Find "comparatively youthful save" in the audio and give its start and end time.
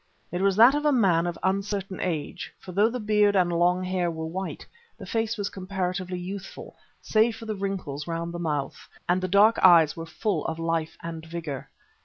5.51-7.35